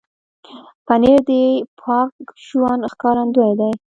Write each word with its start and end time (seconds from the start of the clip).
پنېر 0.85 1.19
د 1.27 1.29
پاک 1.81 2.13
ژوند 2.45 2.81
ښکارندوی 2.91 3.51
دی. 3.59 3.71